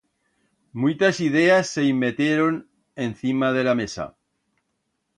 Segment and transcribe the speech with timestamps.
[0.73, 4.15] Muitas ideas se i metieron encima de la mesa.